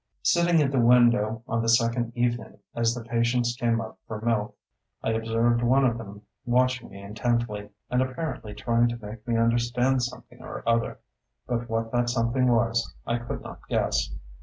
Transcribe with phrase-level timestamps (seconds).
[0.23, 4.57] Sitting at the window on the second evening, as the patients came up for milk,
[5.03, 10.01] I observed one of them watching me intently, and apparently trying to make me understand
[10.01, 10.97] something or other,
[11.45, 14.11] but what that something was I could not guess.